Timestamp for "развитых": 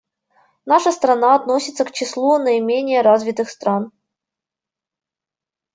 3.03-3.51